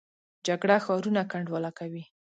جګړه 0.47 0.77
ښارونه 0.85 1.21
کنډواله 1.31 1.71
کوي 1.79 2.03